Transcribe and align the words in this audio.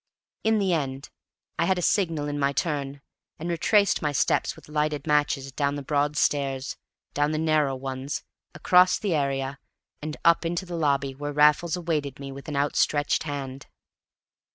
In 0.43 0.57
the 0.57 0.73
end 0.73 1.11
I 1.59 1.65
had 1.67 1.77
a 1.77 1.83
signal 1.83 2.27
in 2.27 2.39
my 2.39 2.53
turn, 2.53 3.01
and 3.37 3.47
retraced 3.51 4.01
my 4.01 4.11
steps 4.11 4.55
with 4.55 4.67
lighted 4.67 5.05
matches, 5.05 5.51
down 5.51 5.75
the 5.75 5.83
broad 5.83 6.17
stairs, 6.17 6.75
down 7.13 7.33
the 7.33 7.37
narrow 7.37 7.75
ones, 7.75 8.23
across 8.55 8.97
the 8.97 9.13
area, 9.13 9.59
and 10.01 10.17
up 10.25 10.43
into 10.43 10.65
the 10.65 10.73
lobby 10.75 11.13
where 11.13 11.31
Raffles 11.31 11.77
awaited 11.77 12.19
me 12.19 12.31
with 12.31 12.47
an 12.47 12.57
outstretched 12.57 13.21
hand. 13.29 13.67